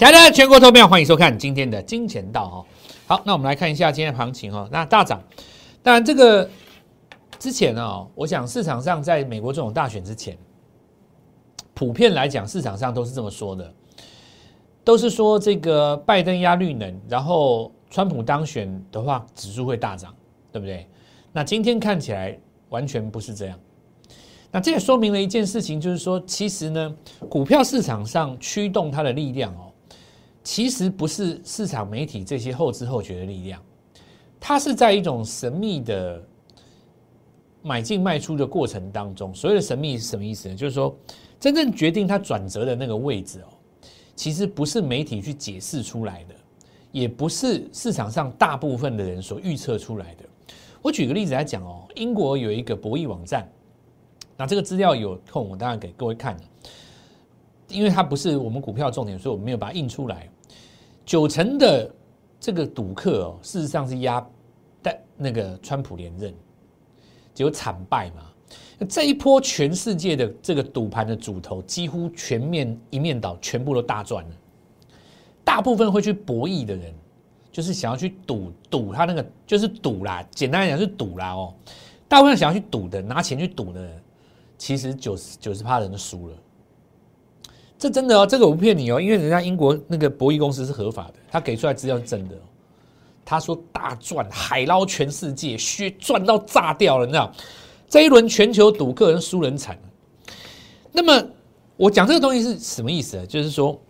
[0.00, 2.66] 亲爱的全国投票，欢迎收看今天的金钱道哈。
[3.06, 4.66] 好，那我们来看一下今天的行情哈。
[4.72, 5.22] 那大涨，
[5.82, 6.48] 当然这个
[7.38, 10.38] 之前呢，我想市场上在美国这种大选之前，
[11.74, 13.70] 普遍来讲市场上都是这么说的，
[14.82, 20.14] 都是说这个拜登压绿能，然后川普当选的话，指数会大涨，
[20.50, 20.88] 对不对？
[21.30, 22.38] 那今天看起来
[22.70, 23.58] 完全不是这样。
[24.50, 26.96] 那这也说明了一件事情，就是说，其实呢，
[27.28, 29.69] 股票市场上驱动它的力量哦。
[30.42, 33.62] 其实不是市场媒体这些后知后觉的力量，
[34.40, 36.22] 它是在一种神秘的
[37.62, 39.34] 买进卖出的过程当中。
[39.34, 40.56] 所谓的神秘是什么意思呢？
[40.56, 40.96] 就是说，
[41.38, 43.52] 真正决定它转折的那个位置哦，
[44.16, 46.34] 其实不是媒体去解释出来的，
[46.90, 50.24] 也不是市场上大部分的人所预测出来的。
[50.80, 53.46] 我举个例子来讲哦，英国有一个博弈网站，
[54.38, 56.40] 那这个资料有空我当然给各位看了。
[57.70, 60.28] 因为它不是我们股票重点，所以我们没有把它印出来。
[61.06, 61.90] 九成的
[62.38, 64.24] 这个赌客哦，事实上是压
[64.82, 66.34] 但那个川普连任，
[67.34, 68.22] 结果惨败嘛。
[68.88, 74.30] 这一波全世界的这个赌盘的主头几乎全面一面倒，全部都大赚了。
[75.44, 76.94] 大部分会去博弈的人，
[77.52, 80.26] 就是想要去赌赌他那个，就是赌啦。
[80.30, 81.52] 简单来讲是赌啦哦。
[82.08, 84.02] 大部分想要去赌的，拿钱去赌的人，
[84.56, 86.36] 其实九十九十趴人都输了。
[87.80, 92.36] 这真的哦，这个我不骗你哦，因为人家英国那个博弈公司是合法的，他给出来资料是真的。
[93.24, 97.32] 他说大赚，海捞全世界，血赚到炸掉了，你知道？
[97.88, 99.78] 这一轮全球赌客人输人惨。
[100.92, 101.26] 那么
[101.78, 103.26] 我讲这个东西是什么意思呢？
[103.26, 103.80] 就是说，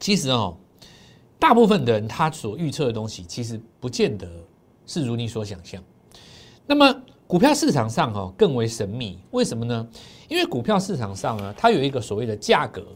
[0.00, 0.56] 其实哦，
[1.38, 4.26] 大部分的人他所预测的东西，其实不见得
[4.84, 5.80] 是如你所想象。
[6.66, 9.86] 那么股票市场上哈更为神秘，为什么呢？
[10.28, 12.86] 因为股票市场上呢，它有一个所谓的价格，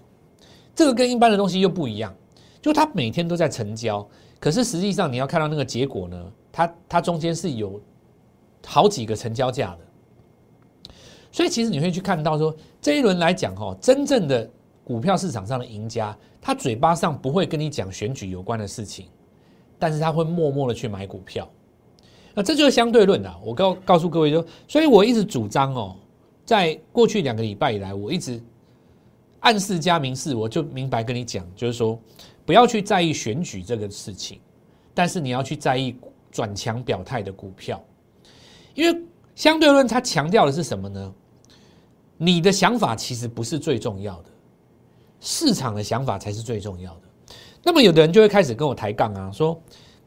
[0.75, 2.15] 这个跟一般的东西又不一样，
[2.63, 4.07] 就它每天都在成交，
[4.39, 7.81] 可是实际上你要看到那个结果呢，它它中间是有
[8.65, 10.93] 好几个成交价的，
[11.33, 14.49] 所以其实你会去看到说这一轮来讲哈，真正的
[14.85, 19.07] 股票市场上的赢家，他嘴巴上不会跟你讲选举有关的事情，
[19.77, 21.49] 但是他会默默的去买股票，
[22.35, 23.35] 那这就是相对论的。
[23.45, 25.97] 我告告诉各位说，所以我一直主张哦。
[26.47, 28.43] 在过去两个礼拜以来，我一直
[29.39, 31.97] 暗示加明示，我就明白跟你讲，就是说
[32.45, 34.41] 不要去在意选举这个事情，
[34.93, 35.95] 但是你要去在意
[36.33, 37.81] 转强表态的股票，
[38.75, 39.01] 因为
[39.37, 41.15] 相对论它强调的是什么呢？
[42.17, 44.31] 你的想法其实不是最重要的，
[45.21, 47.01] 市场的想法才是最重要的。
[47.63, 49.57] 那么有的人就会开始跟我抬杠啊，说：“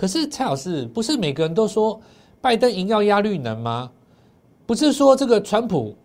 [0.04, 1.98] 可是蔡老师，不是每个人都说
[2.42, 3.90] 拜登赢要压绿能吗？
[4.66, 5.96] 不是说这个川普？”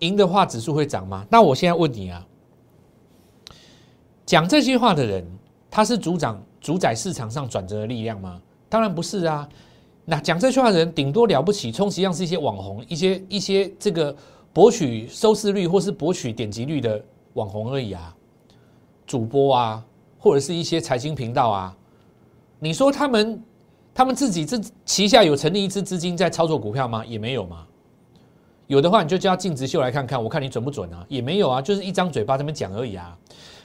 [0.00, 1.26] 赢的话，指数会涨吗？
[1.28, 2.26] 那我现在问你啊，
[4.24, 5.26] 讲这些话的人，
[5.70, 8.40] 他是主掌主宰市场上转折的力量吗？
[8.66, 9.46] 当然不是啊。
[10.06, 14.16] 那讲这句话的人，顶多了不起，充其量是一些网红，一些一些这个
[14.54, 18.16] 博取收视率或是博取点击率的网红而已啊，
[19.06, 19.84] 主播啊，
[20.18, 21.76] 或者是一些财经频道啊。
[22.58, 23.42] 你说他们
[23.94, 27.04] 他们自己这旗下有成立一支资金在操作股票吗？
[27.04, 27.66] 也没有嘛。
[28.66, 31.04] 有的话，你就叫净值秀来看看，我看你准不准啊？
[31.08, 33.16] 也没有啊，就是一张嘴巴这么讲而已啊。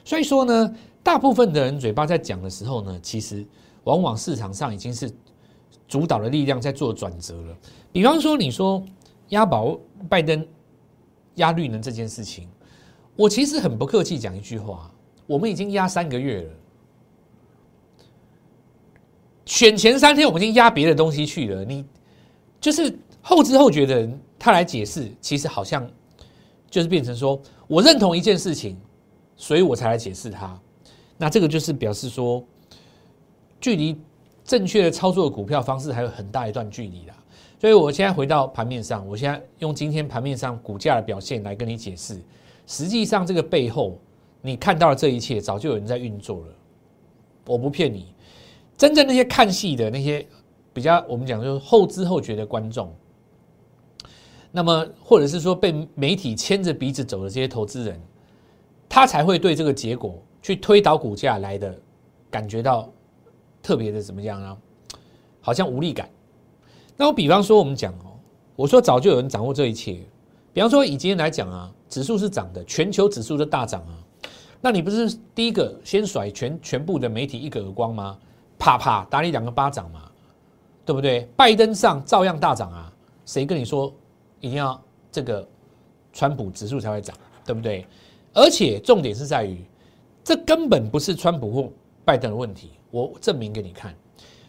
[0.05, 3.45] 所以说呢，大部分的人嘴巴在讲的时候呢，其实
[3.83, 5.11] 往往市场上已经是
[5.87, 7.57] 主导的力量在做转折了。
[7.91, 8.81] 比方说，你说
[9.29, 9.77] 押宝
[10.07, 10.45] 拜登
[11.35, 12.47] 压绿能这件事情，
[13.15, 14.89] 我其实很不客气讲一句话：
[15.27, 16.49] 我们已经压三个月了，
[19.53, 21.85] 选前三天我们已经压别的东西去了，你
[22.59, 24.19] 就是后知后觉的人。
[24.39, 25.87] 他来解释，其实好像
[26.71, 28.75] 就是变成说，我认同一件事情，
[29.37, 30.59] 所以我才来解释它。
[31.17, 32.43] 那这个就是表示说，
[33.61, 33.95] 距离
[34.43, 37.15] 正确的操作股票方式还有很大一段距离啦。
[37.61, 42.19] 所以我现在回到盘面上，我现在用今天盘面上股价的表现来跟你解释，
[42.65, 43.99] 实际上这个背后
[44.41, 46.53] 你看到的这一切，早就有人在运作了。
[47.45, 48.07] 我不骗你，
[48.77, 50.25] 真正那些看戏的那些
[50.73, 52.93] 比较，我们讲就是后知后觉的观众。
[54.51, 57.99] 那么，或者是说被媒体牵着鼻子走的这些投资人，
[58.87, 61.75] 他才会对这个结果去推导股价来的，
[62.29, 62.87] 感觉到
[63.61, 64.57] 特别的怎么样啊？
[65.41, 66.09] 好像无力感。
[66.95, 68.13] 那我比方说，我们讲哦，
[68.55, 69.99] 我说早就有人掌握这一切。
[70.53, 73.97] 比方说以今天来讲啊，指数是涨的，全球指数都大涨啊。
[74.61, 78.17] 那你不是第一个先甩全全部的媒体一个耳光吗？
[78.63, 80.09] 啪啪打你两个巴掌嘛，
[80.85, 81.29] 对不对？
[81.35, 82.93] 拜登上照样大涨啊，
[83.25, 83.93] 谁跟你说？
[84.39, 84.81] 一定要
[85.11, 85.45] 这个
[86.13, 87.13] 川普指数才会涨，
[87.45, 87.85] 对不对？
[88.33, 89.61] 而且重点是在于
[90.23, 91.69] 这根本不是川普或
[92.05, 93.93] 拜登的问题，我证明给你看。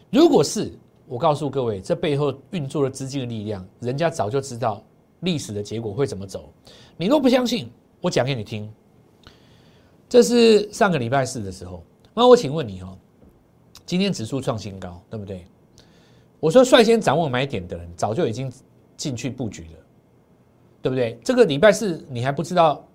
[0.09, 0.71] 如果是，
[1.07, 4.81] 我告诉各位，这背后运作的资金的力量，人家早就知道
[5.19, 6.53] 历史的结果会怎么走。
[6.95, 7.69] 你若不相信，
[7.99, 8.71] 我讲给你听。
[10.07, 11.83] 这是上个礼拜四的时候，
[12.13, 12.97] 那我请问你哦，
[13.85, 15.45] 今天指数创新高，对不对？
[16.39, 18.51] 我说率先掌握买点的人，早就已经
[18.97, 19.79] 进去布局了，
[20.81, 21.19] 对不对？
[21.23, 22.85] 这个礼拜四你还不知道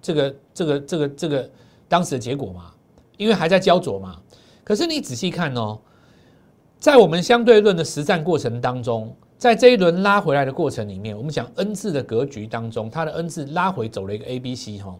[0.00, 1.50] 这个这个这个这个
[1.88, 2.72] 当时的结果吗？
[3.16, 4.20] 因为还在焦灼嘛。
[4.64, 5.78] 可是你仔细看哦。
[6.80, 14.94] 在我们相对论的实战过程当中，在这一轮拉回来的过程里面，我们讲 N 字的格局当中，它的 N 字拉回走了一个 A B C 哈。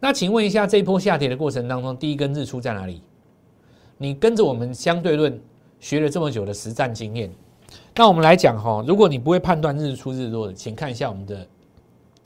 [0.00, 3.00] 那请问一下，这一波下跌的过程当中，第一根日出在哪里？
[4.02, 5.38] 你跟着我们相对论
[5.78, 7.30] 学了这么久的实战经验，
[7.94, 11.46] 那我们来讲哈，如果你不会判断日出日落的，请看一下我们的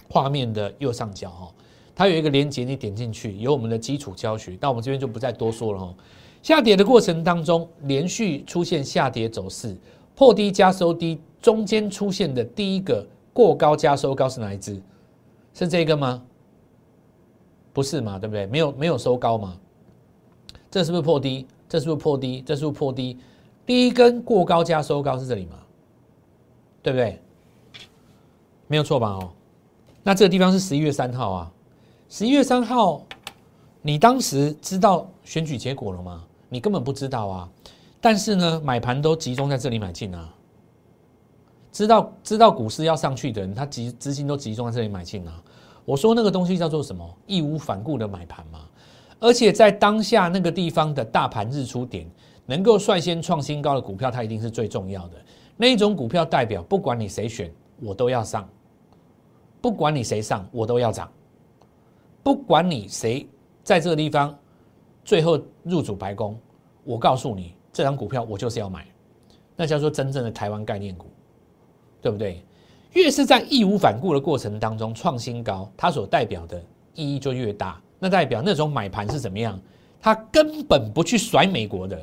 [0.08, 1.52] 画面的右上角哈，
[1.92, 5.92] 它有一个连接，你点进去有我们的基础教学，那我们这边就不再多说了哈。
[6.44, 9.76] 下跌的过程当中，连续出现下跌走势，
[10.14, 14.80] 破低加收低，中间出现的第一个过高加收高是哪一只？
[15.52, 16.22] 是这个吗？
[17.72, 18.16] 不是嘛？
[18.16, 18.46] 对不对？
[18.46, 19.58] 没有没有收高嘛？
[20.70, 21.48] 这是不是破低？
[21.74, 22.40] 这是不是破低？
[22.42, 23.18] 这是不是破低？
[23.66, 25.56] 第一根过高加收高是这里吗？
[26.80, 27.20] 对不对？
[28.68, 29.08] 没有错吧？
[29.08, 29.32] 哦，
[30.04, 31.52] 那这个地方是十一月三号啊，
[32.08, 33.04] 十一月三号，
[33.82, 36.24] 你当时知道选举结果了吗？
[36.48, 37.48] 你根本不知道啊，
[38.00, 40.32] 但是呢，买盘都集中在这里买进啊。
[41.72, 45.42] 知道知道股市要上去的人，他集资金都集中在这里买进啊。
[45.84, 47.04] 我说那个东西叫做什么？
[47.26, 48.60] 义无反顾的买盘嘛。
[49.20, 52.06] 而且在当下那个地方的大盘日出点，
[52.46, 55.16] 能够率先创新高的股票，它一定是最重要的。
[55.56, 57.50] 那一种股票代表，不管你谁选，
[57.80, 58.42] 我都要上；
[59.60, 61.06] 不管你谁上，我都要涨；
[62.22, 63.26] 不管你谁
[63.62, 64.36] 在这个地方
[65.04, 66.38] 最后入主白宫。
[66.82, 68.86] 我告诉你，这张股票我就是要买，
[69.56, 71.06] 那叫做真正的台湾概念股，
[72.02, 72.44] 对不对？
[72.92, 76.62] 越是在义无反顾的过程当中创新高，它所代表的
[76.94, 77.80] 意义就越大。
[78.04, 79.58] 那代表那种买盘是怎么样？
[79.98, 81.98] 他根本不去甩美国的。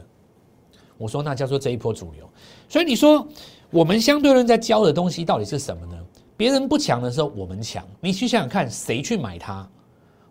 [0.97, 2.27] 我说那叫做这一波主流。
[2.67, 3.27] 所以你说
[3.69, 5.95] 我们相对论在教的东西到底是什么呢？
[6.35, 9.69] 别人不强的时候我们强，你去想想看，谁去买它？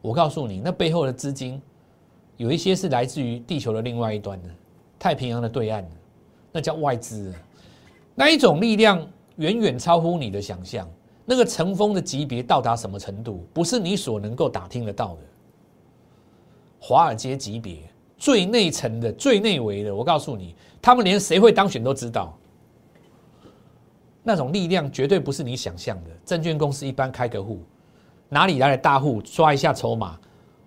[0.02, 1.62] 我告诉你，那背后的资金。
[2.36, 4.48] 有一些是来自于地球的另外一端的
[4.98, 5.90] 太平洋的对岸的，
[6.50, 7.32] 那叫外资，
[8.16, 9.06] 那一种力量
[9.36, 10.88] 远远超乎你的想象，
[11.24, 15.20] 那个乘风的级别到达什么程度，不是你所能够打听得到的。
[16.80, 17.78] 华尔街级别
[18.16, 22.36] 最内层的、最内围的，我告诉你，他们连谁会当选都知道。
[24.22, 26.10] 那种力量绝对不是你想象的。
[26.24, 27.62] 证券公司一般开个户，
[28.28, 30.18] 哪里来的大户抓一下筹码？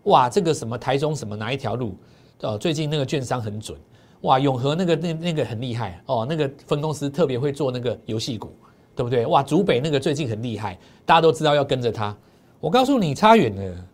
[0.03, 1.95] 哇，这个什么台中什么哪一条路？
[2.41, 3.77] 哦，最近那个券商很准。
[4.21, 8.51] 哇，永和那个那那个很厉害哦，那个分公司特别会做那个游戏股，
[8.95, 9.25] 对不对？
[9.27, 12.15] 哇，竹北那个最近很厉害，大家都知道要跟着他。
[12.59, 13.85] 我告诉你，差远了。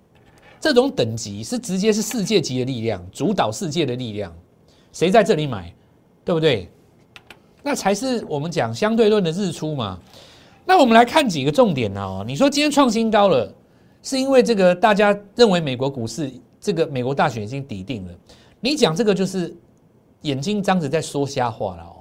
[0.59, 4.33] 这种等级是直接是世界级的力量，主导世界的力量。
[4.91, 5.73] 谁在这里买，
[6.25, 6.69] 对不对？
[7.63, 9.99] 那才是我们讲相对论的日出嘛。
[10.65, 12.23] 那我们来看几个重点哦。
[12.27, 13.53] 你说今天创新高了。
[14.01, 16.31] 是因为这个，大家认为美国股市
[16.61, 18.13] 这个美国大选已经抵定了。
[18.61, 19.53] 你讲这个就是
[20.21, 21.99] 眼睛张着在说瞎话了哦。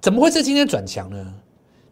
[0.00, 1.34] 怎么会是今天转强呢？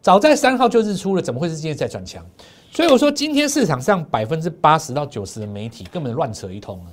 [0.01, 2.25] 早在三号就日出了，怎么会是今天在转强？
[2.71, 6.91] 所以我说今天市场上百分之八十到九十的媒体根本乱扯一通啊，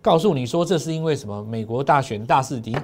[0.00, 1.42] 告诉你说这是因为什么？
[1.44, 2.76] 美国大选大势敌。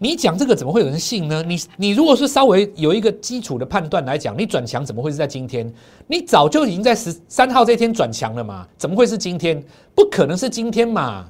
[0.00, 1.42] 你讲这个怎么会有人信呢？
[1.42, 5.72] 你你如果是稍微有一个基础的判断来讲，你转强怎么会是在今天？
[6.06, 8.66] 你早就已经在十三号这天转强了嘛？
[8.76, 9.60] 怎么会是今天？
[9.96, 11.28] 不可能是今天嘛？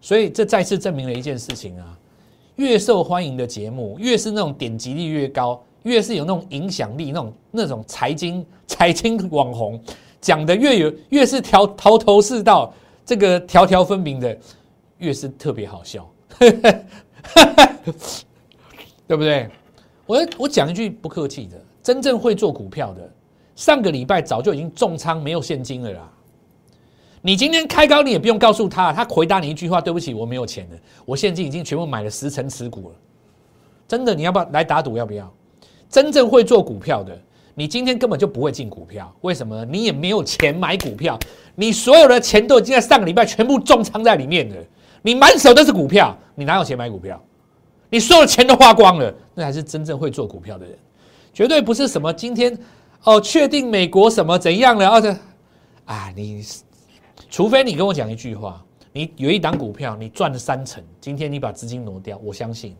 [0.00, 1.96] 所以这再次证明了一件事情啊，
[2.56, 9.82] 越受欢迎的节目，越是那种点击率越高，越是有那种影响力，那种那种财经 财经网红
[10.20, 12.72] 讲的越有，越是条头头是道，
[13.04, 14.36] 这个条条分明的，
[14.98, 16.10] 越是特别好笑。
[19.06, 19.48] 对不对？
[20.06, 23.10] 我我讲一句不客气的，真正会做股票的，
[23.56, 26.12] 上个礼拜早就已经重仓没有现金了啦。
[27.22, 32.94] 你今天开高，你也不用告诉他，他回答你一句话：“对不起，我没有钱了，我现金已经全部买了十成持股了。”
[33.86, 34.96] 真的，你要不要来打赌？
[34.96, 35.30] 要不要？
[35.90, 37.20] 真正会做股票的，
[37.54, 39.64] 你今天根本就不会进股票，为什么？
[39.64, 41.18] 你也没有钱买股票，
[41.56, 44.56] 你所有的钱都已经在上个礼拜全部重仓在里面了。
[45.02, 47.20] 你满手都是股票，你哪有钱买股票？
[47.90, 50.78] 你所有钱都花光了，那才是真正会做股票的人，
[51.34, 52.56] 绝对不是什么今天
[53.02, 55.16] 哦，确定美国什么怎样了，而且
[55.86, 56.44] 啊，你
[57.28, 62.76] 除非你跟我讲一句话，你有一档股票你赚了三成，今天你把资金挪掉，我相信，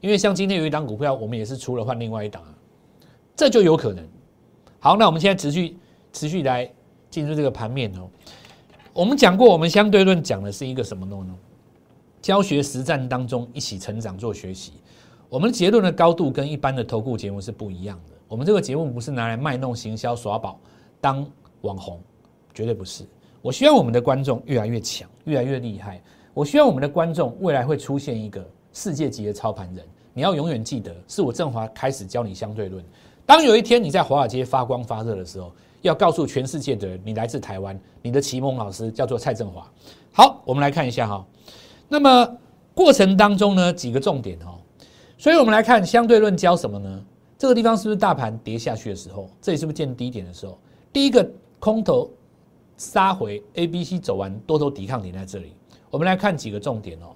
[0.00, 2.54] 因为像今天有一档股票，我们也是除了换另外一档啊，
[3.36, 4.06] 这就有可能。
[4.78, 5.76] 好，那我们现在持续
[6.12, 6.70] 持续来
[7.10, 8.08] 进入这个盘面哦。
[8.92, 11.34] 我们讲过，我们相对论讲的是一个什么呢？
[12.22, 14.72] 教学实战当中一起成长做学习。
[15.28, 18.16] 我们结论的高度跟一般的投顾节目是不一样的。
[18.26, 20.58] 我们这个节目不是拿来卖弄、行销、耍宝、
[21.00, 21.26] 当
[21.60, 22.00] 网红，
[22.52, 23.04] 绝对不是。
[23.40, 26.02] 我希望我们的观众越来越强，越来越厉害。
[26.34, 29.84] 我希望我们的观众未来会出现一个世界级的操盘人。
[30.12, 32.84] 你要永远记得，是我振华开始教你相对论。
[33.24, 39.70] 当有一天你在华尔街发光发热的时候，要告诉全世界的人，你来自台湾，你的启蒙老师叫做蔡振华。
[40.12, 41.24] 好，我们来看一下哈。
[41.88, 42.36] 那么
[42.74, 44.58] 过程当中呢，几个重点哦。
[45.16, 47.04] 所以我们来看相对论教什么呢？
[47.38, 49.30] 这个地方是不是大盘跌下去的时候？
[49.40, 50.58] 这里是不是见低点的时候？
[50.92, 51.26] 第一个
[51.58, 52.10] 空头
[52.76, 55.54] 杀回 A、B、C 走完，多头抵抗点在这里。
[55.88, 57.14] 我们来看几个重点哦。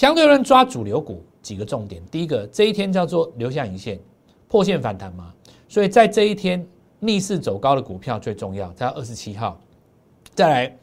[0.00, 2.02] 相对论抓主流股几个重点。
[2.10, 4.00] 第一个，这一天叫做留下影线。
[4.48, 5.30] 破线反弹嘛，
[5.68, 6.66] 所以在这一天
[7.00, 9.60] 逆势走高的股票最重要，在二十七号。
[10.34, 10.78] 再来，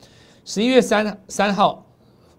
[0.45, 1.83] 十一月三三号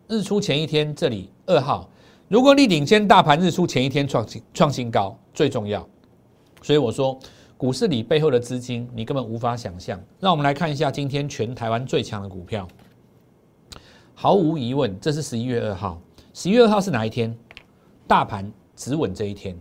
[0.07, 1.91] 日出前一天，这里二号，
[2.29, 5.85] 如果你领先大盘日出前一天创新创新高，最重要。
[6.63, 7.19] 所以我说，
[7.57, 10.01] 股市里背后的资金你根本无法想象。
[10.21, 12.69] 让我们来看一下今天全台湾最强的股票，
[14.15, 16.01] 毫无疑问，这是十一月二号。
[16.39, 17.37] 十一月二号是哪一天？
[18.07, 19.59] 大盘止稳这一天，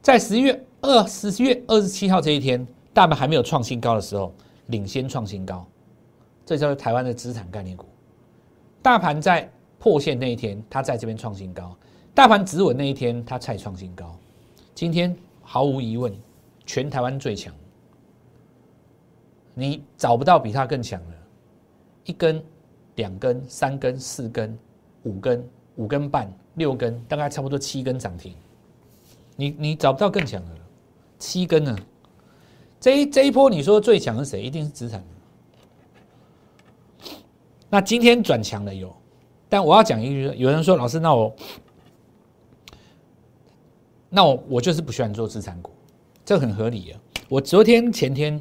[0.00, 0.66] 在十一月。
[0.80, 4.32] 二十月二十七号这一天，大盘还没有创新高的时候，
[4.68, 5.66] 领先创新高，
[6.46, 7.84] 这叫做台湾的资产概念股。
[8.80, 11.76] 大盘在破线那一天，它在这边创新高；
[12.14, 14.16] 大盘止稳那一天，它再创新高。
[14.74, 16.14] 今天毫无疑问，
[16.64, 17.52] 全台湾最强，
[19.52, 21.16] 你找不到比它更强的，
[22.04, 22.42] 一根、
[22.94, 24.56] 两根、三根、四根、
[25.02, 25.46] 五根、
[25.76, 28.34] 五根半、六根，大概差不多七根涨停，
[29.36, 30.60] 你你找不到更强的了。
[31.18, 31.76] 七根呢？
[32.78, 34.42] 这一这一波你说最强是谁？
[34.42, 35.02] 一定是资产。
[37.68, 38.94] 那今天转强了有，
[39.48, 41.36] 但我要讲一句，有人说老师，那我
[44.08, 45.72] 那我我就是不喜欢做资产股，
[46.24, 47.00] 这很合理啊。
[47.28, 48.40] 我昨天前天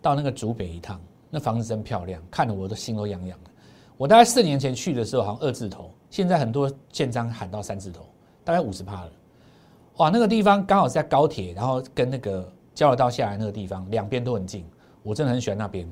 [0.00, 3.50] 到那个竹北一趟，那房子真漂亮，看得我的心都痒痒的。
[3.96, 8.02] 我大概四年前去的时候，好像二字头，现在很多建商喊到三字头，
[8.44, 9.10] 大概五十趴了。
[9.96, 14.62] 哇，那个地方刚好在高铁，然后跟那个交流道下来那个地方，两边都很近，
[15.02, 15.90] 我真的很喜欢那边。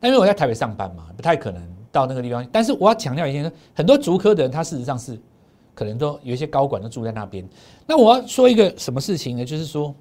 [0.00, 1.62] 但因为我在台北上班嘛，不太可能
[1.92, 2.46] 到那个地方。
[2.50, 5.20] 但是我要强调一件很多足科的人，他事实上是
[5.74, 7.46] 可能都有一些高管都住在那边。
[7.86, 9.44] 那我要说一个什么事情呢？
[9.44, 9.94] 就是说，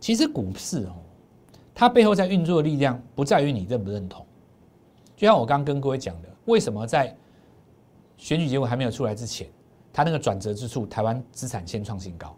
[0.00, 0.96] 其实股市哦，
[1.72, 4.26] 它背后在运作的力量不在于你认不认同。
[5.16, 7.16] 就像我刚刚跟各位讲的，为什么在
[8.16, 9.48] 选举结果还没有出来之前，
[9.92, 12.36] 它那个转折之处，台湾资产先创新高。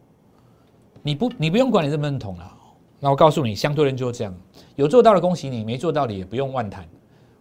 [1.03, 2.57] 你不，你不用管你认不认同了。
[3.01, 4.35] 那我告诉你，相对论就是这样，
[4.77, 6.89] 有做到的恭喜你，没做到的也不用万谈。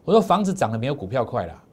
[0.04, 1.64] 我说房子涨得没有股票快啦，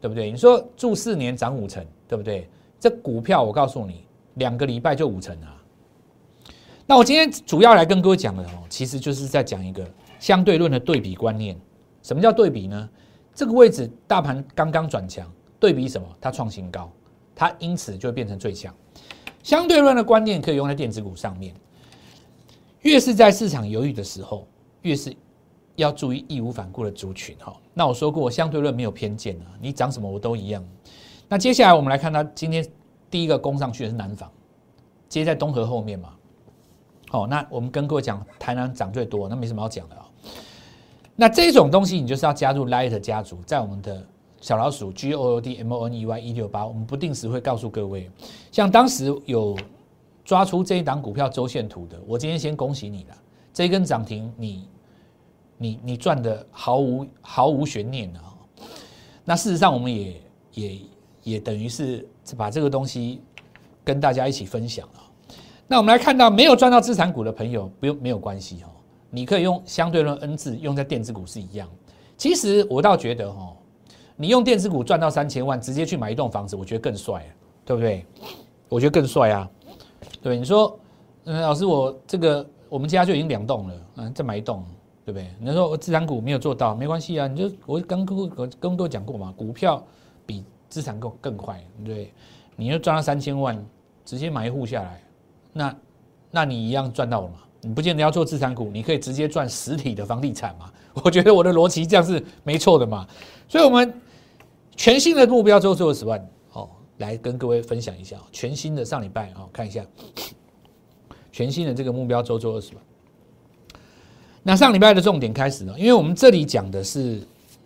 [0.00, 0.30] 对不对？
[0.30, 2.50] 你说住四年涨五成，对不对？
[2.80, 4.04] 这股票我告诉你，
[4.34, 5.56] 两个礼拜就五成啊。
[6.86, 9.88] 那我今天主要来跟各位讲的哦，其实就是在讲一个
[10.18, 11.56] 相对论的对比观念。
[12.02, 12.88] 什么叫对比呢？
[13.32, 15.30] 这个位置大盘刚刚转强，
[15.60, 16.08] 对比什么？
[16.18, 16.90] 它创新高，
[17.36, 18.74] 它因此就会变成最强。
[19.42, 21.54] 相对论的观念可以用在电子股上面。
[22.80, 24.46] 越是在市场犹豫的时候，
[24.80, 25.14] 越是
[25.76, 27.54] 要注意义无反顾的族群哈。
[27.74, 30.64] 那我说过，相对论没有偏见啊，你涨什么我都一样。
[31.28, 32.66] 那接下来我们来看它今天
[33.10, 34.30] 第一个攻上去的是南纺，
[35.10, 36.14] 接在东河后面嘛。
[37.10, 40.06] 好，那我们跟各位讲，台南涨最多，那没什么好讲的啊。
[41.16, 44.06] 那这种东西你就是要加入 Light 家族，在我们的。
[44.40, 48.10] 小老鼠 G O O D M O N E Y 一六八，我们不定时会告诉各位，
[48.50, 49.54] 像当时有
[50.24, 53.16] 抓出这一档股票周线图的，我今天先恭喜你了，
[53.52, 54.68] 这一根涨停，你
[55.58, 58.32] 你你赚的毫无毫无悬念啊！
[59.26, 60.22] 那事实上，我们也
[60.54, 60.78] 也
[61.22, 63.20] 也等于是把这个东西
[63.84, 65.34] 跟大家一起分享了。
[65.66, 68.72] 那我们来看到没有赚到资产股的朋友，不用没有关系哦，
[69.10, 71.68] 你可以用相对论 N 字用在电子股是一样。
[72.16, 73.54] 其实我倒觉得哈。
[74.20, 77.24] 你用电子股赚到三千万，直接去买一栋房子，我觉得更帅，
[77.64, 78.04] 对不对？
[78.68, 79.50] 我觉得更帅啊！
[80.20, 80.78] 对，你说，
[81.24, 84.62] 嗯，老师，我这个我们家就已经两栋了，嗯，再买一栋，
[85.06, 85.26] 对不对？
[85.40, 88.26] 你说我资产股没有做到，没关系啊，你就我刚跟我
[88.60, 89.82] 跟各位讲过嘛，股票
[90.26, 92.12] 比资产更更快，对？
[92.56, 93.58] 你要赚到三千万，
[94.04, 95.02] 直接买一户下来，
[95.50, 95.76] 那
[96.30, 97.36] 那你一样赚到了嘛？
[97.62, 100.70] 你不见得要做资产股，你可以直接赚实体的房地产嘛？
[101.02, 103.06] 我觉得我的逻辑这样是没错的嘛。
[103.48, 103.92] 所以，我们
[104.80, 106.18] 全新的目标周做二十万，
[106.54, 109.84] 哦，来跟各位分享一下，全新的上礼拜哦，看一下，
[111.30, 112.82] 全新的这个目标周做二十万。
[114.42, 117.20] 那上礼拜的重点开始了，因为我们这里讲的是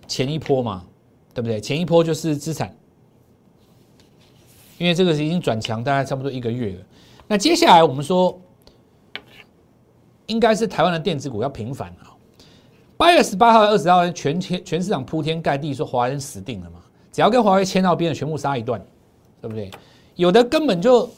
[0.08, 0.84] 前一波嘛，
[1.32, 1.60] 对不对？
[1.60, 2.76] 前一波就是资产，
[4.78, 6.84] 因为这个是已经转强，大概差不多一个月了。
[7.28, 8.36] 那接下来我们说，
[10.26, 12.10] 应该是台湾的电子股要平反啊。
[12.96, 16.80] 八月十八号、二十号，全天全市场铺天盖地说华人死定了嘛，
[17.14, 18.84] 只要跟华为签到边的全部杀一段，
[19.40, 19.70] 对不对？
[20.16, 21.08] 有的根本就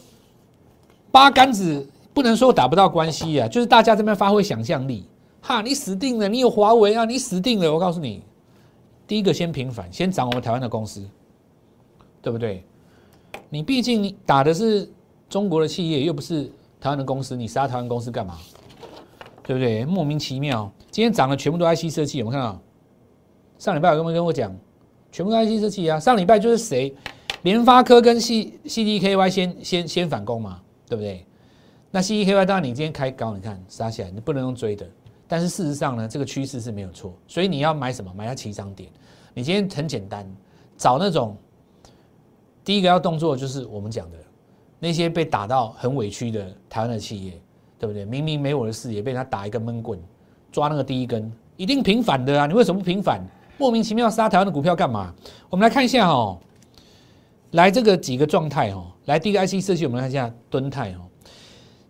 [1.11, 5.09] 八竿子不能说打不到关系啊，就是大家这边发挥想象力。
[5.41, 6.29] 哈，你死定了！
[6.29, 7.73] 你有华为啊，你死定了！
[7.73, 8.23] 我告诉你，
[9.07, 11.03] 第一个先平反，先涨我们台湾的公司，
[12.21, 12.63] 对不对？
[13.49, 14.87] 你毕竟打的是
[15.31, 16.45] 中国的企业，又不是
[16.79, 18.37] 台湾的公司，你杀台湾公司干嘛？
[19.43, 19.87] 对不对？
[19.87, 20.71] 莫名其妙。
[20.91, 22.61] 今天涨的全部都 IC 设计，有没有看到？
[23.59, 24.55] 上礼拜有没有跟我讲，
[25.17, 25.99] 全部都 IC 设计啊？
[25.99, 26.95] 上礼拜就是谁？
[27.41, 31.25] 联发科跟 C CDKY 先先先反攻嘛，对不对？
[31.91, 34.87] 那 CDKY 当然你今天开高，你看杀起来，你不能用追的。
[35.27, 38.13] 但是事实上呢，这个趋势是没有错，所以你要买什么？
[38.15, 38.91] 买它起涨点。
[39.33, 40.31] 你今天很简单，
[40.77, 41.35] 找那种
[42.63, 44.19] 第一个要动作就是我们讲的
[44.79, 47.41] 那些被打到很委屈的台湾的企业，
[47.79, 48.05] 对不对？
[48.05, 49.99] 明明没我的事，也被他打一根闷棍，
[50.53, 52.47] 抓那个第一根，一定平反的啊！
[52.47, 53.27] 你为什么不平反？
[53.59, 55.15] 莫名其妙杀台湾的股票干嘛？
[55.49, 56.39] 我们来看一下哦，
[57.53, 61.01] 来这个几个状态哦，来第一个 IC 设计，我们看一下吨泰哦。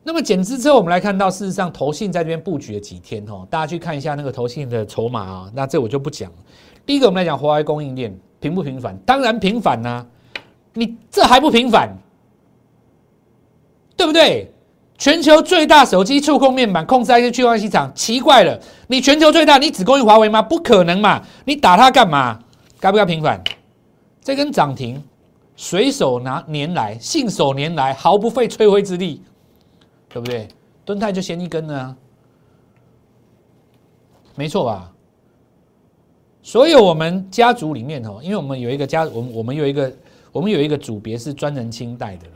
[0.05, 5.51] 那么减资之后，我们来看到，事实上投信在这边布局了几天哦，大家去看一下那个投信的筹码啊。
[5.53, 6.37] 那这我就不讲了。
[6.85, 8.97] 第一个，我们来讲华为供应链平不平反？
[8.99, 10.07] 当然平反呐，
[10.75, 11.93] 你这还不平反，
[13.97, 14.53] 对不对？
[14.99, 20.41] 全球最大手机触控面板控制 IC 去化市场，奇怪了，你全球最大，你只供应华为吗？
[20.41, 22.39] 不可能嘛，你打它干嘛？
[22.81, 23.43] 该不该平反？
[24.23, 25.03] 这根涨停，
[25.55, 29.23] 随手拿年来，信手拈来，毫不费吹灰之力。
[30.09, 30.49] 对不对？
[30.87, 31.95] 敦泰就先一根呢，
[34.35, 34.91] 没错吧？
[36.43, 39.93] 所有我们家族里面哦，因为我们有一个家，我们我们有一个，
[40.33, 42.27] 我们有一个组别是专人清代的。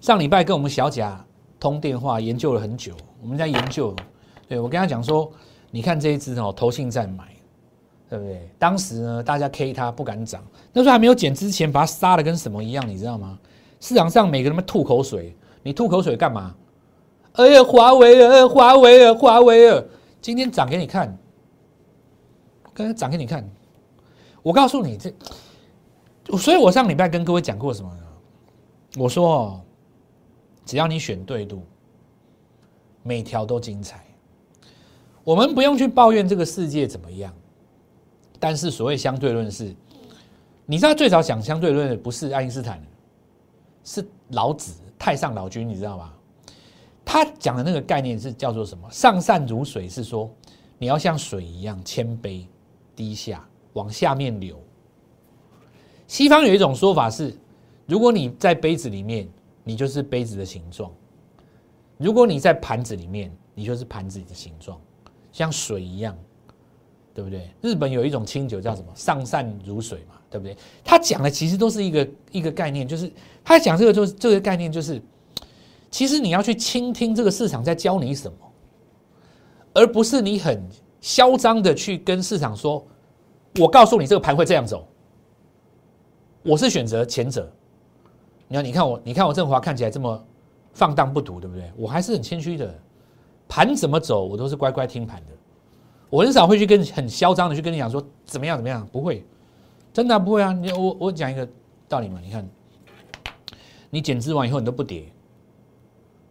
[0.00, 1.24] 上礼拜跟我们小贾
[1.58, 3.94] 通电话，研究了很久，我们在研究。
[4.48, 5.30] 对我跟他讲说，
[5.70, 7.24] 你看这一只哦，投信在买，
[8.08, 8.48] 对不对？
[8.58, 13.38] 当时呢，大家 K 它不敢涨，那时候还没有减之前，把它杀的跟什么一样，你知道吗？
[13.80, 15.36] 市场上每个人都吐口水。
[15.62, 16.54] 你吐口水干嘛？
[17.32, 19.82] 哎呀，华为啊，华为啊，华为啊！
[20.20, 21.18] 今天涨给你看，
[22.72, 23.46] 刚才涨给你看。
[24.42, 25.12] 我告诉你这，
[26.38, 28.02] 所以我上礼拜跟各位讲过什么呢？
[28.96, 29.60] 我说哦，
[30.68, 31.62] 只要你选对路，
[33.02, 34.04] 每条都精彩。
[35.24, 37.34] 我们不用去抱怨这个世界怎么样，
[38.38, 39.74] 但是所谓相对论是，
[40.66, 42.78] 你知道最早讲相对论的不是爱因斯坦，
[43.82, 44.74] 是老子。
[44.98, 46.14] 太上老君，你知道吧？
[47.02, 48.86] 他讲的那个概念是叫做什么？
[48.90, 50.30] 上善如水，是说
[50.76, 52.44] 你要像水一样谦卑
[52.94, 54.60] 低下，往下面流。
[56.06, 57.34] 西方有一种说法是，
[57.86, 59.26] 如果你在杯子里面，
[59.68, 60.90] 你就是杯子的形状；
[61.98, 64.80] 如果你在盘子里面，你就是盘子的形状，
[65.30, 66.16] 像水一样，
[67.12, 67.50] 对不对？
[67.60, 68.90] 日本有一种清酒叫什么？
[68.94, 70.14] 上善如水嘛。
[70.30, 70.54] 对不对？
[70.84, 73.10] 他讲的其实都是一个一个概念，就是
[73.42, 75.00] 他讲这个就是这个概念，就是
[75.90, 78.38] 其实你要去倾听这个市场在教你什么，
[79.72, 80.62] 而不是你很
[81.00, 82.86] 嚣张的去跟市场说
[83.58, 84.86] ：“我告诉你这个盘会这样走。”
[86.44, 87.50] 我是选择前者。
[88.48, 90.24] 你看，你看我，你看我振华看起来这么
[90.72, 91.70] 放荡不赌，对不对？
[91.76, 92.74] 我还是很谦虚的，
[93.46, 95.32] 盘怎么走，我都是乖乖听盘的。
[96.10, 99.24] 我很少会去跟很嚣张的去跟你讲说怎么样怎么样，不会。
[99.92, 100.52] 真的不会啊！
[100.52, 101.48] 你我我讲一个
[101.88, 102.48] 道理嘛，你看，
[103.90, 105.10] 你减资完以后你都不跌，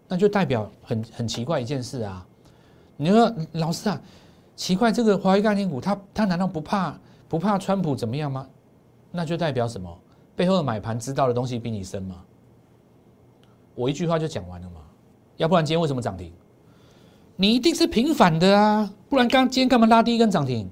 [0.07, 2.25] 那就代表很很奇怪一件事啊！
[2.95, 4.01] 你说老师啊，
[4.55, 8.47] 奇怪这个华为概念股，它它难道不怕不怕川普怎么样吗？
[9.11, 9.95] 那就代表什么？
[10.37, 12.15] 背后的买盘知道的东西比你深吗？
[13.75, 14.79] 我一句话就讲完了嘛！
[15.35, 16.31] 要不然今天为什么涨停？
[17.35, 18.89] 你一定是平反的啊！
[19.09, 20.69] 不然刚今天干嘛拉第一根涨停？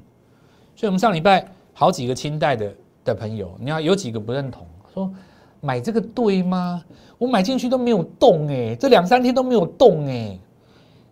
[0.75, 2.73] 所以我们上礼拜好几个清代的。
[3.05, 4.65] 的朋友，你要有几个不认同？
[4.91, 5.13] 说
[5.61, 6.83] 买这个对吗？
[7.19, 10.39] 我买进去都没有动哎，这两三天都没有动哎。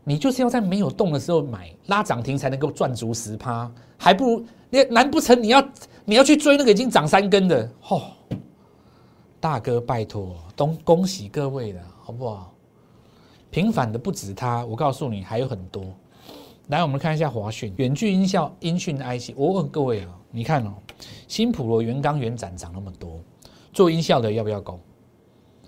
[0.04, 5.66] 你就是要在没有动的时候买，拉涨停才能够赚足十趴，还不如你难不成你要
[6.06, 7.70] 你要去追那个已经涨三根的？
[7.80, 8.12] 吼，
[9.40, 12.54] 大哥拜托，恭恭喜各位了，好不好？
[13.50, 15.86] 平反的不止他，我告诉你还有很多。
[16.68, 19.34] 来，我们看一下华讯远距音效音讯 IC。
[19.36, 20.74] 我问各位啊，你看哦，
[21.28, 23.20] 新普罗元钢元展涨那么多，
[23.72, 24.80] 做音效的要不要攻？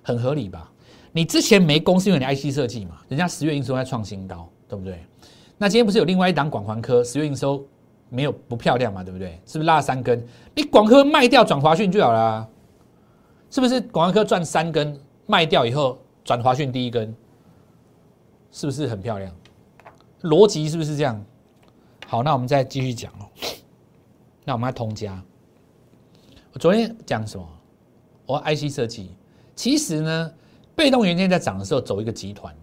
[0.01, 0.71] 很合理吧？
[1.15, 2.97] 你之前没攻是因为你 IC 设计嘛？
[3.07, 4.99] 人家十月营收在创新高，对不对？
[5.57, 7.65] 那今天不是有另外一档广环科十月营收
[8.09, 9.01] 没有不漂亮嘛？
[9.01, 9.39] 对不对？
[9.45, 10.21] 是不是拉三根？
[10.53, 12.45] 你广科卖掉转华讯就好了，
[13.49, 13.79] 是不是？
[13.79, 17.15] 广环科赚三根卖掉以后转华讯第一根，
[18.51, 19.33] 是不是很漂亮？
[20.23, 21.25] 逻辑是不是这样？
[22.07, 23.23] 好，那我们再继续讲哦。
[24.43, 25.23] 那我们来通家。
[26.51, 27.47] 我昨天讲什么？
[28.25, 29.11] 我 IC 设计，
[29.55, 30.33] 其实呢，
[30.75, 32.53] 被动元件在涨的时候走一个集团，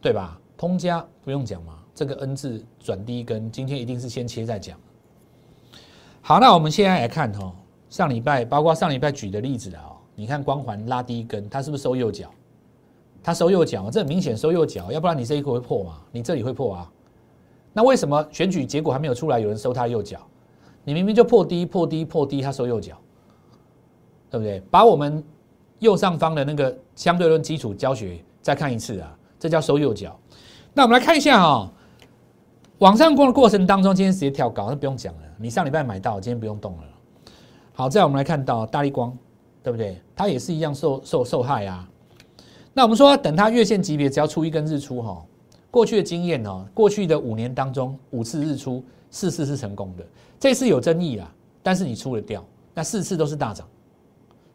[0.00, 0.38] 对吧？
[0.56, 4.78] 通家不用讲嘛，这个 N 字转第一根，今天一定是先切再讲。
[6.20, 7.54] 好，那我们现在来看哈，
[7.88, 12.30] 上礼拜包括上礼拜举的例子啊，你看光环拉第一根，它是不是收右脚？
[13.22, 15.98] 它收右脚，这很明显收右脚，要不然你这一个会破嘛？
[16.12, 16.92] 你这里会破啊？
[17.72, 20.20] 那为什么选举结果还没有出来，有人收他右脚？
[20.84, 22.98] 你明明就破低、破低、破低，他收右脚，
[24.30, 24.60] 对不对？
[24.70, 25.22] 把我们
[25.78, 30.14] 右上方的那个相对论基础教学再看一次啊，这叫收右脚。
[30.74, 31.72] 那我们来看一下哈，
[32.76, 35.20] 往上攻的过程当中，今天直接跳高，那不用讲了。
[35.38, 36.82] 你上礼拜买到，今天不用动了。
[37.72, 39.16] 好，再我们来看到大力光，
[39.62, 39.98] 对不对？
[40.14, 41.88] 它也是一样受受受害啊。
[42.74, 45.24] 那我们说，等它月线级别只要出一根日出哈，
[45.70, 50.04] 过去的经验哦，过去的五年当中五次日出四次是成功的，
[50.38, 51.32] 这次有争议啦，
[51.62, 53.66] 但是你出了掉，那四次都是大涨，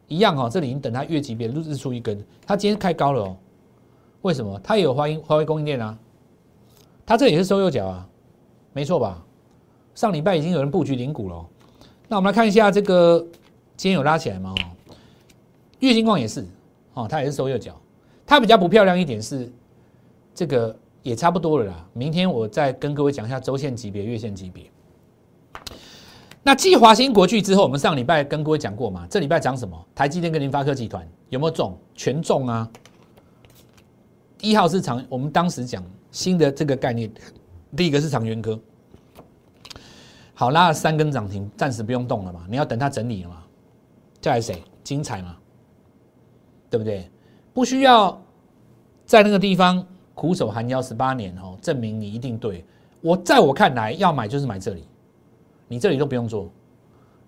[0.08, 0.48] 一样哦。
[0.50, 3.36] 这里你等它月级别日出一根，它今天开高了哦，
[4.22, 4.60] 为什么？
[4.62, 5.98] 它也有华英华为供应链啊，
[7.04, 8.08] 它这也是收右脚啊，
[8.72, 9.22] 没错吧？
[9.94, 11.46] 上礼拜已经有人布局零股了，
[12.08, 13.18] 那我们来看一下这个
[13.76, 14.54] 今天有拉起来吗？
[15.80, 16.46] 月星光也是
[16.94, 17.74] 哦，它也是收右脚。
[18.26, 19.50] 它比较不漂亮一点是，
[20.34, 21.88] 这个也差不多了啦。
[21.92, 24.64] 明天我再跟各位讲一下周线级别、月线级别。
[26.46, 29.04] 那继华兴国巨之后，我们上礼拜跟各位讲过嘛？
[29.10, 29.76] 这礼拜涨什么？
[29.96, 31.76] 台积电跟联发科集团有没有中？
[31.96, 32.70] 全中啊！
[34.40, 35.82] 一号是长，我们当时讲
[36.12, 37.10] 新的这个概念，
[37.76, 38.56] 第一个是长源科。
[40.34, 42.46] 好，拉了三根涨停，暂时不用动了嘛？
[42.48, 43.42] 你要等它整理了嘛？
[44.20, 44.62] 再来谁？
[44.84, 45.36] 精彩嘛？
[46.70, 47.10] 对不对？
[47.52, 48.16] 不需要
[49.04, 52.64] 在那个地方苦守寒窑十八年哦，证明你一定对。
[53.00, 54.84] 我在我看来，要买就是买这里，
[55.68, 56.50] 你这里都不用做，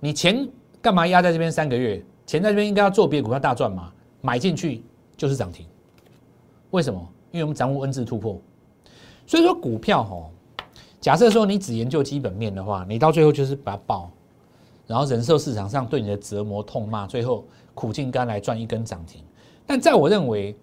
[0.00, 0.48] 你钱
[0.80, 2.02] 干嘛压在这边三个月？
[2.26, 4.82] 钱在这边应该要做别的股票大赚嘛，买进去
[5.16, 5.66] 就是涨停。
[6.70, 7.00] 为什么？
[7.30, 8.40] 因为我们掌握 N 字突破，
[9.26, 10.30] 所以说股票哈，
[11.00, 14.10] 假设说你只研究基本面的话，你到最后就是把它爆，
[14.86, 19.22] 然后忍受市场上对你的折磨痛骂，最后苦尽甘来赚一根涨停。
[19.66, 20.56] 但在我认为，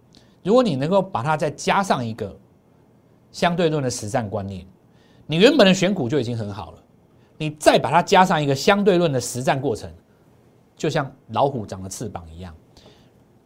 [0.44, 2.36] 如果你能够把它再加上一个
[3.32, 4.66] 相对论的实战观念，
[5.28, 6.78] 你原本的选股就已经很好了。
[7.38, 9.92] 你再把它加上一个相对论的实战过程，
[10.76, 12.54] 就像老虎长了翅膀一样，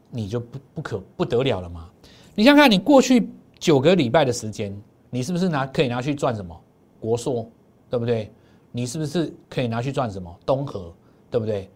[0.10, 1.90] 你就不不可不得了了嘛。
[2.36, 4.76] 你想想看，你过去九个礼拜的时间，
[5.10, 6.60] 你是不是拿可以拿去赚什么
[7.00, 7.50] 国硕，
[7.90, 8.32] 对不对？
[8.72, 10.94] 你是不是可以拿去赚什么东河，
[11.32, 11.70] 对不对？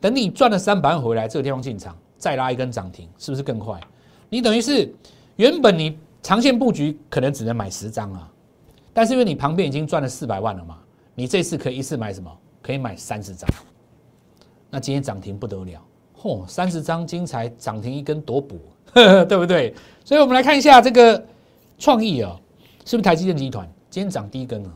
[0.00, 1.96] 等你赚了三百万回来，这个地方进场。
[2.16, 3.78] 再拉一根涨停，是不是更快？
[4.30, 4.90] 你等于是
[5.36, 8.32] 原本你长线布局可能只能买十张啊，
[8.94, 10.78] 但是因为你旁边已经赚了四百万了嘛，
[11.14, 12.30] 你这次可以一次买什么？
[12.60, 13.48] 可以买三十张。
[14.70, 15.80] 那今天涨停不得了，
[16.16, 18.58] 嚯，三十张精彩涨停一根多补，
[18.92, 19.74] 对不对？
[20.04, 21.24] 所以我们来看一下这个
[21.78, 22.34] 创意啊，
[22.84, 24.70] 是不是台积电集团今天涨第一根啊？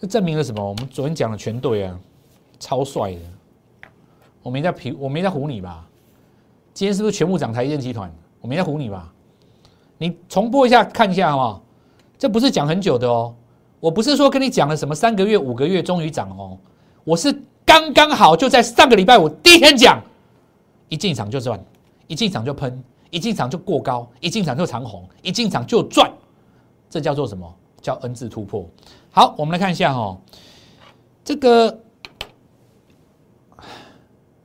[0.00, 0.66] 这证明了什么？
[0.66, 2.00] 我们昨天讲的全对啊，
[2.58, 3.88] 超帅的，
[4.42, 5.86] 我没在皮，我没在唬你吧？
[6.72, 8.10] 今天是不是全部涨台积电集团？
[8.40, 9.12] 我没在唬你吧？
[9.98, 11.62] 你重播一下看一下好不好？
[12.16, 13.34] 这不是讲很久的哦，
[13.82, 16.56] 我不是说跟你讲了什么三个月、五个月终于涨哦，
[17.02, 20.00] 我是刚刚好就在上个礼拜五第一天讲，
[20.88, 21.60] 一进场就赚，
[22.06, 26.08] 一进场就喷，一进场就过高，一进场就长红，一进场就赚，
[26.88, 27.52] 这叫做什么？
[27.80, 28.64] 叫 N 字突破。
[29.10, 30.16] 好，我们来看一下哈，
[31.24, 31.76] 这个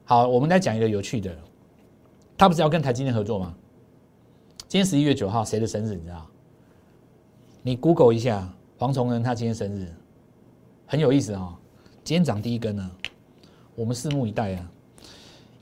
[0.03, 1.31] 好，我们来讲一个有趣的。
[2.35, 3.53] 他不是要跟台积电合作吗？
[4.67, 5.93] 今天十一月九号，谁的生日？
[5.93, 6.25] 你知道？
[7.61, 9.91] 你 Google 一下黄崇仁，他今天生日，
[10.85, 11.49] 很有意思啊！
[12.03, 12.87] 今天涨第一根呢，
[13.73, 14.71] 我们拭目以待啊！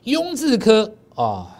[0.04, 1.56] 雍智科啊，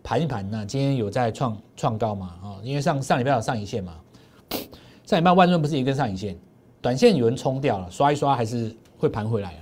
[0.00, 2.36] 盘一盘呢，今天有在创创高嘛？
[2.40, 3.94] 啊，因为上上礼拜有上影线嘛，
[5.04, 6.38] 上礼拜万润不是一根上影线，
[6.80, 9.60] 短线有人冲掉了，刷一刷还是会盘回来啊。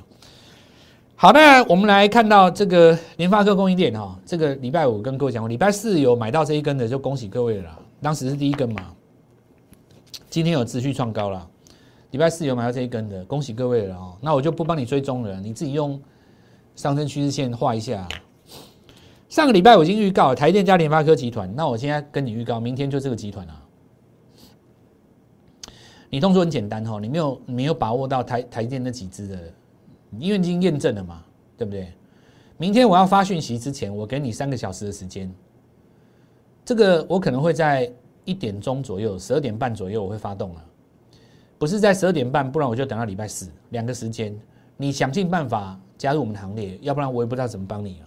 [1.17, 7.79] 好，那我们来看到这个联发科供应链哈，这个礼拜五跟各位讲过，礼拜四有买到这一根的，就恭喜各位了。
[8.03, 8.95] 当时是第一根嘛，
[10.31, 11.49] 今天有持续创高了。
[12.11, 14.17] 礼拜四有买到这一根的，恭喜各位了哦。
[14.21, 16.01] 那我就不帮你追踪了，你自己用
[16.75, 18.09] 上升趋势线画一下。
[19.29, 23.63] 上个礼拜我已经预告了台电加联发科集团，那我现在跟你预告，明天就这个集团啊。
[26.09, 29.39] 你动作很简单哈，你没有没有把握到台台电那几只的，
[30.19, 31.23] 因为已经验证了嘛，
[31.59, 31.93] 对不对？
[32.57, 35.31] 明天我要发讯息之前，我给你三个小时的时间。
[36.65, 37.93] 这个我可能会在
[38.29, 40.63] 一点钟左右，十二点半左右我会发动了，
[41.57, 44.39] 不是在十二点半，不然我就等到礼拜四两个时间，
[44.77, 48.07] 你想尽办法加入我们的行列，要不然我也不知道怎么帮你了。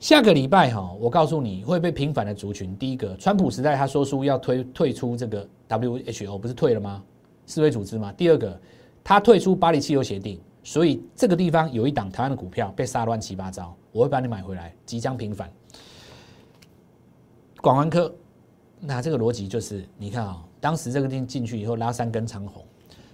[0.00, 2.76] 下个礼拜哈，我告诉你会被平反的族群。
[2.76, 7.04] 第一个，川普时代他说出要退退出这个 WHO，不是退了吗？
[7.46, 8.12] 世卫组织吗？
[8.16, 8.60] 第二个，
[9.04, 15.48] 他退出巴黎汽油协定，所以这个地方有一档台湾的股票被杀乱七八糟，我会把你买回来，即将平反。
[17.60, 18.12] 广安科，
[18.84, 22.64] 那这个逻辑就是，你看啊，当时这个店进去以后拉三根长红，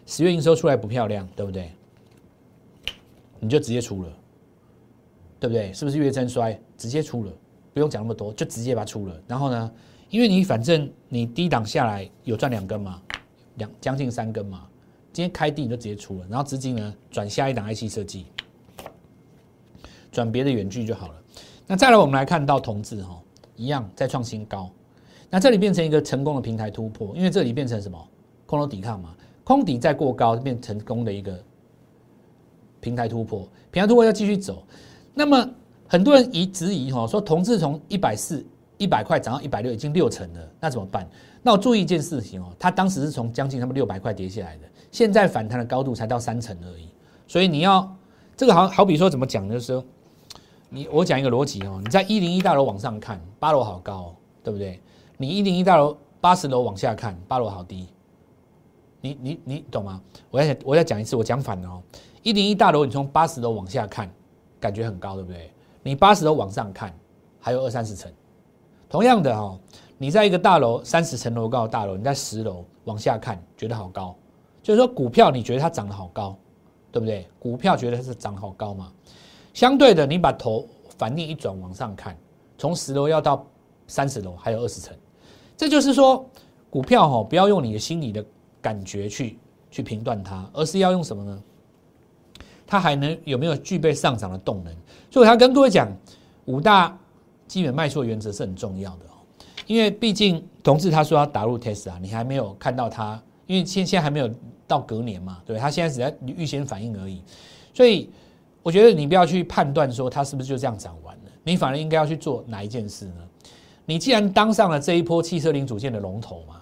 [0.07, 1.71] 十月营收出来不漂亮，对不对？
[3.39, 4.09] 你就直接出了。
[5.41, 5.73] 对不对？
[5.73, 7.33] 是不是月增衰直接出了？
[7.73, 9.23] 不用讲那么多，就直接把它出了。
[9.29, 9.73] 然后呢，
[10.11, 13.01] 因为你反正你低档下来有赚两根嘛，
[13.57, 14.67] 两将近三根嘛。
[15.13, 18.27] 今天开低你就直接出了，然后资金呢转下一档 IC 设计，
[20.11, 21.15] 转别的远距就好了。
[21.67, 23.21] 那再来我们来看到同志哈，
[23.55, 24.69] 一样再创新高。
[25.31, 27.99] 那这里变成一个成功的平台突破，因为这里变成什么？
[28.47, 29.15] 空头抵抗嘛，
[29.45, 31.39] 空底再过高变成功的一个
[32.81, 34.65] 平台突破，平台突破要继续走。
[35.13, 35.47] 那么
[35.87, 38.43] 很多人疑质疑哈，说同志从一百四
[38.79, 41.07] 一百块涨到一百六，已经六成了，那怎么办？
[41.43, 46.89] 那我注意一件事情哦，它当时是从将近他们六百块跌下来的，现在反弹的高度才到三成而已。
[47.27, 47.95] 所以你要
[48.35, 49.85] 这个好好比说怎么讲，就是说
[50.71, 54.81] 你我讲一个逻辑哦，你在一零一大楼往上看，八楼好高，对不对？
[55.19, 57.89] 你一零一大楼八十楼往下看，八楼好低。
[59.01, 60.01] 你你你懂吗？
[60.31, 61.83] 我再我再讲一次，我讲反了哦。
[62.23, 64.11] 一零一大楼你从八十楼往下看。
[64.61, 65.53] 感觉很高，对不对？
[65.85, 66.93] 你八十楼往上看，
[67.39, 68.13] 还有二三十层。
[68.89, 69.57] 同样的哈，
[69.97, 74.17] 你在一个大楼三十层楼高的大楼，你在十楼往下看，觉得好高。
[74.61, 76.37] 就是说，股票你觉得它涨得好高，
[76.91, 77.29] 对不对？
[77.39, 78.93] 股票觉得它是涨好高嘛？
[79.55, 82.19] 相对的，你把头反逆一转往上看，
[82.57, 83.47] 从十楼要到
[83.87, 84.93] 三十楼，还有二十层。
[85.59, 86.25] 这就是说，
[86.71, 88.25] 股票哈，不要用你的心理的
[88.63, 89.37] 感觉去
[89.73, 91.43] 去评断它，而是要用什么呢？
[92.65, 94.73] 它还能有没有具备上涨的动能？
[95.11, 95.91] 所以，他跟各位讲，
[96.45, 96.97] 五大
[97.49, 99.19] 基本卖出原则是很重要的哦。
[99.67, 104.31] 因为毕竟同志他说要打入 Tesla，你还没有看到他，因为现现在还没有
[104.69, 107.21] 到隔年嘛，对他现在只在预先反应而已。
[107.75, 108.09] 所以，
[108.63, 113.15] 我觉得你不要去判断说它是不是就这样涨完了，你反而应该要去做哪一件事呢？
[113.89, 116.61] 你既然当上了这一波汽车零组件的龙头嘛，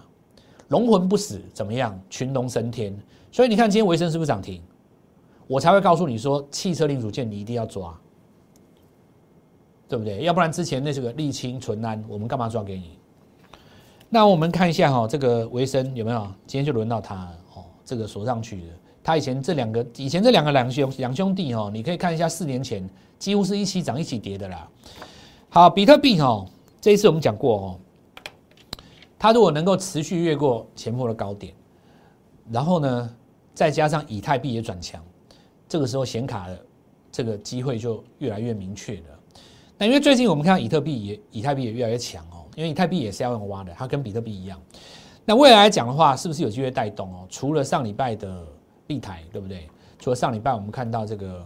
[0.68, 2.00] 龙魂不死怎么样？
[2.08, 2.96] 群龙升天。
[3.32, 4.62] 所以你看今天维生是不是涨停？
[5.48, 7.92] 我才会告诉你说，汽车零组件你一定要抓，
[9.88, 10.22] 对不对？
[10.22, 12.96] 要不然之前那是个沥青纯安，我们干嘛抓给你？
[14.08, 16.20] 那我们看一下哈，这个维生有没有？
[16.46, 18.66] 今天就轮到他哦，这个锁上去的。
[19.02, 24.68] 他以前这两个，以前这两个两兄两兄弟哦，你可以看一下四年前几乎是一起涨一起跌的啦。
[25.48, 26.44] 好，比特币哈，
[26.86, 27.80] 这一次我们讲过哦，
[29.18, 31.52] 它如果能够持续越过前波的高点，
[32.48, 33.16] 然后呢，
[33.54, 35.02] 再加上以太币也转强。
[35.68, 36.64] 这个时候显卡的
[37.10, 39.18] 这个机会就越来越明确了。
[39.76, 44.56] 那因为最近我们看到以特币也以太币也越来越强哦，因为以太币也是要用挖的，它跟比特币一样。
[45.24, 47.26] 那未来来讲的话，是不是有机会带动哦？
[47.28, 48.46] 除了上礼拜的
[48.86, 49.68] 币台，对不对？
[49.98, 51.44] 除了上礼拜我们看到这个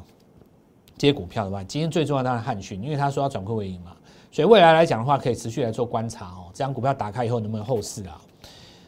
[0.99, 3.97] 这些股票的话，今天最重要当然汉讯，因为他说要转亏为盈嘛，
[4.33, 6.47] 所以未来来讲的话，可以持续来做观察哦。
[6.53, 8.21] 这张股票打开以后能不能后市啊？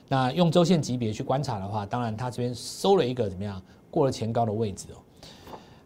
[0.09, 4.97] 那用周线级别去观察的话，当然它这边收了一个怎么样过了前高的位置哦。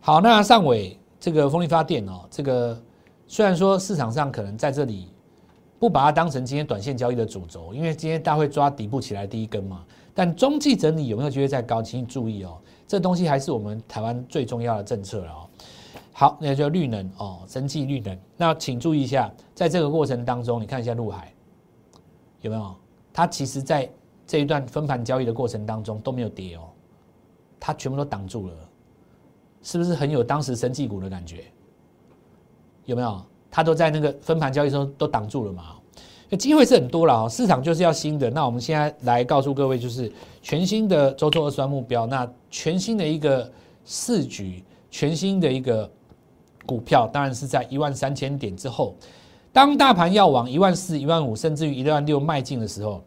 [0.00, 2.76] 好，那上尾这个风力发电哦，这个
[3.26, 5.08] 虽然说市场上可能在这里
[5.78, 11.80] 不把它当成今天短线交易的主轴，因为今天大会抓底部起来第一根嘛，但中继整理有没有机会再高？
[11.82, 15.45] 请你注意哦，这东西还是我们台湾最重要的政策了哦。
[16.18, 18.18] 好，那就绿能哦，生气绿能。
[18.38, 21.30] 那请注意一下，在这个过程当中，你看一下陆海
[22.40, 22.74] 有没有？
[23.12, 23.86] 它其实在
[24.26, 26.70] 这一段分盘交易的过程当中都没有跌哦，
[27.60, 28.54] 它全部都挡住了。
[29.62, 31.44] 是不是很有当时生技股的感觉？
[32.86, 33.22] 有没有？
[33.50, 35.76] 它都在那个分盘交易中都挡住了嘛？
[36.38, 37.28] 机会是很多了啊！
[37.28, 38.30] 市场就是要新的。
[38.30, 42.06] 那我们现在来告诉各位，就是全新的周周二三目标。
[42.06, 43.52] 那全新的一个
[43.84, 45.90] 市局，全新的一个
[46.66, 48.94] 股票，当然是在一万三千点之后。
[49.52, 53.02] 当大盘要往一万四、一万五，甚至于一万六迈进的时候，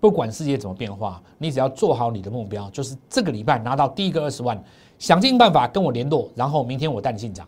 [0.00, 4.58] 不管世界怎么变化，你只要做好你的目标，就是这个礼拜拿到第一个二十万，
[4.98, 7.46] 想尽办法跟我联络，然后明天我带你进场。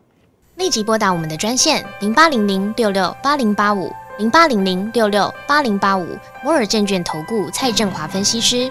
[0.56, 6.06] 立即拨打我们的专线零八零零六六八零八五零八零零六六八零八五
[6.44, 8.70] 摩尔证券投顾蔡振华分析师。